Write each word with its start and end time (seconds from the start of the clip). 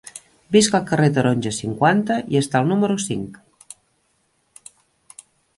Visc 0.53 0.77
al 0.77 0.87
carrer 0.91 1.09
Taronja, 1.17 1.51
cinquanta 1.57 2.17
i 2.37 2.41
està 2.41 2.63
al 2.63 2.71
número 2.71 2.97
cinc. 3.05 3.39